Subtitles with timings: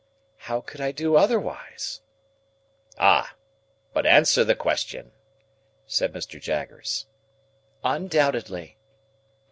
[0.49, 2.01] "How could I do otherwise!"
[2.97, 3.35] "Ah!
[3.93, 5.11] But answer the question,"
[5.85, 6.41] said Mr.
[6.41, 7.05] Jaggers.
[7.83, 8.77] "Undoubtedly."